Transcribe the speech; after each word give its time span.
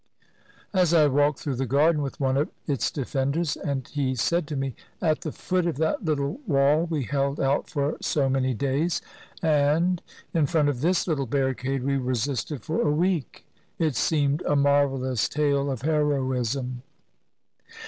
As 0.73 0.95
I 0.95 1.05
walked 1.05 1.37
through 1.41 1.57
the 1.57 1.67
garden 1.67 2.01
with 2.01 2.19
one 2.19 2.35
of 2.35 2.49
its 2.65 2.89
defenders, 2.89 3.55
and 3.55 3.87
he 3.87 4.15
said 4.15 4.47
to 4.47 4.55
me, 4.55 4.75
*'At 4.99 5.21
the 5.21 5.31
foot 5.31 5.67
of 5.67 5.77
that 5.77 6.03
little 6.03 6.39
wall 6.47 6.87
we 6.89 7.03
held 7.03 7.39
out 7.39 7.69
for 7.69 7.97
so 8.01 8.27
many 8.27 8.55
days," 8.55 8.99
and 9.43 10.01
"In 10.33 10.47
front 10.47 10.69
of 10.69 10.81
this 10.81 11.07
little 11.07 11.27
barricade 11.27 11.83
we 11.83 11.97
resisted 11.97 12.63
for 12.63 12.81
a 12.81 12.89
week," 12.91 13.45
it 13.77 13.95
seemed 13.95 14.41
a 14.47 14.55
marvelous 14.55 15.29
tale 15.29 15.69
of 15.69 15.83
heroism. 15.83 16.81